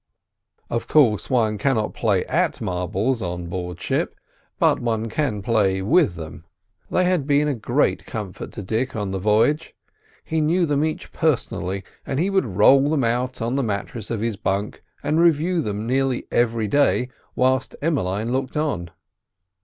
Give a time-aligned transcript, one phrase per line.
[0.67, 4.15] Of course one cannot play at marbles on board ship,
[4.57, 6.43] but one can play with them.
[6.89, 9.75] They had been a great comfort to Dick on the voyage.
[10.23, 14.21] He knew them each personally, and he would roll them out on the mattress of
[14.21, 18.89] his bunk and review them nearly every day, whilst Emmeline looked on.